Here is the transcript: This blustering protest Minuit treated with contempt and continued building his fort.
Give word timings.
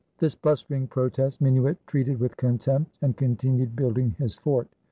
This 0.17 0.33
blustering 0.33 0.87
protest 0.87 1.41
Minuit 1.41 1.77
treated 1.85 2.19
with 2.19 2.35
contempt 2.35 2.89
and 3.03 3.15
continued 3.15 3.75
building 3.75 4.15
his 4.17 4.33
fort. 4.33 4.67